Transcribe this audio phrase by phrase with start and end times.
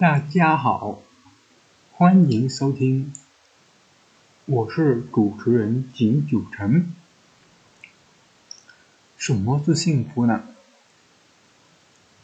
[0.00, 1.02] 大家好，
[1.92, 3.12] 欢迎收听，
[4.46, 6.94] 我是主持人景九成。
[9.18, 10.44] 什么是幸福呢？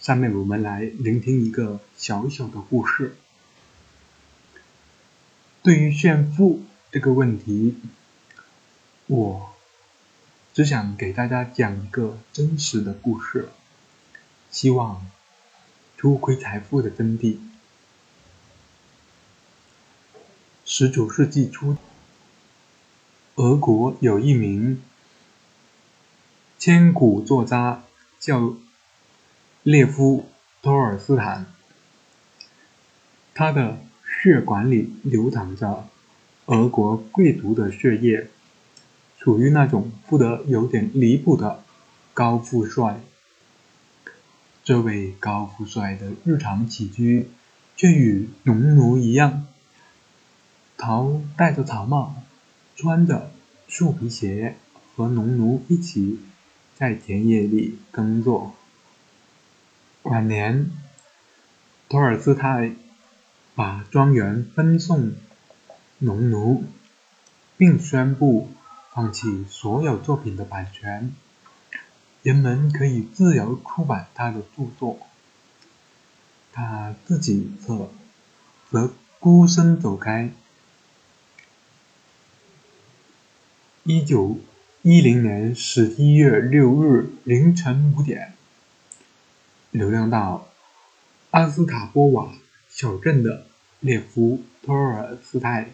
[0.01, 3.15] 下面我们来聆听一个小小的故事。
[5.63, 7.77] 对于炫富这个问题，
[9.07, 9.51] 我
[10.55, 13.51] 只想给大家讲一个真实的故事，
[14.51, 15.07] 希望
[15.99, 17.37] 偷窥财富的真谛。
[20.69, 21.77] 十九世纪初，
[23.37, 24.83] 俄国有一名
[26.59, 27.85] 千古作家
[28.19, 28.57] 叫
[29.63, 30.27] 列夫·
[30.65, 31.47] 托尔斯坦，
[33.33, 33.79] 他的
[34.25, 35.87] 血管里流淌着
[36.47, 38.29] 俄国贵族的血液，
[39.21, 41.63] 属于那种富得有点离谱的
[42.13, 43.01] 高富帅。
[44.65, 47.29] 这位高富帅的日常起居
[47.77, 49.47] 却与农奴一样，
[50.77, 52.15] 头戴着草帽，
[52.75, 53.31] 穿着
[53.69, 54.57] 树皮鞋，
[54.95, 56.21] 和农奴一起
[56.75, 58.55] 在田野里耕作。
[60.03, 60.71] 晚年，
[61.89, 62.73] 托尔斯泰。
[63.59, 65.15] 把庄园分送
[65.99, 66.65] 农奴，
[67.57, 68.51] 并宣布
[68.93, 71.15] 放弃所有作品的版权，
[72.23, 74.99] 人们可以自由出版他的著作。
[76.53, 77.89] 他自己则
[78.71, 80.31] 则孤身走开。
[83.89, 84.39] 一九
[84.83, 88.35] 一零年十一月六日凌晨五点，
[89.71, 90.49] 流浪到
[91.31, 92.35] 阿斯塔波瓦。
[92.69, 93.47] 小镇的
[93.79, 95.71] 列夫·托尔斯泰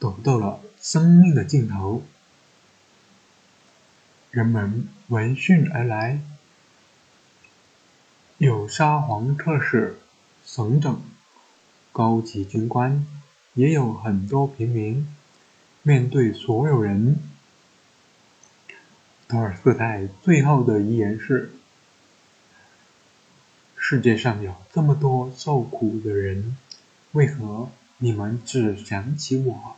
[0.00, 2.02] 走到了生命的尽头，
[4.32, 6.20] 人们闻讯而来，
[8.38, 9.96] 有沙皇特使、
[10.44, 11.00] 省长、
[11.92, 13.06] 高级军官，
[13.54, 15.06] 也有很多平民。
[15.84, 17.18] 面对所有人，
[19.26, 21.50] 托尔斯泰最后的遗言是。
[23.76, 26.56] 世界上有这么多受苦的人，
[27.10, 29.76] 为何你们只想起我？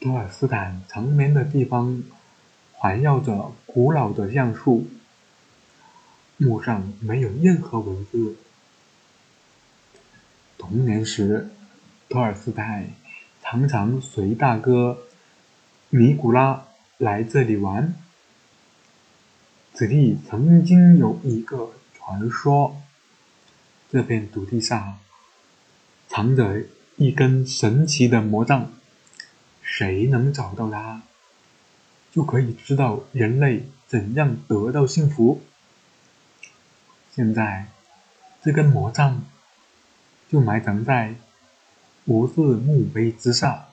[0.00, 2.02] 托尔斯坦长眠的地方
[2.72, 4.88] 环绕着古老的橡树，
[6.36, 8.36] 墓上没有任何文字。
[10.58, 11.50] 童年时，
[12.08, 12.90] 托尔斯泰
[13.50, 15.08] 常常随大哥
[15.88, 16.68] 尼古拉
[16.98, 17.96] 来这里玩。
[19.74, 22.76] 此地曾经有一个传说，
[23.90, 25.00] 这片土地上
[26.06, 26.62] 藏着
[26.94, 28.70] 一根神奇的魔杖，
[29.62, 31.02] 谁能找到它，
[32.12, 35.42] 就可以知道人类怎样得到幸福。
[37.10, 37.66] 现在，
[38.44, 39.24] 这根魔杖
[40.28, 41.16] 就埋藏在
[42.06, 43.66] 无字墓碑之上。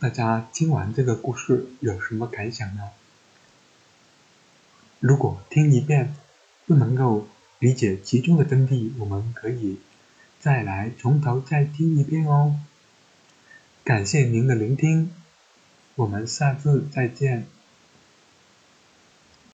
[0.00, 2.90] 大家听完这个故事有什么感想呢？
[5.00, 6.14] 如果听一遍
[6.66, 7.28] 不能够
[7.58, 9.78] 理解其中的真谛，我们可以
[10.40, 12.58] 再来从头再听一遍哦。
[13.84, 15.12] 感谢您的聆听，
[15.94, 17.46] 我们下次再见。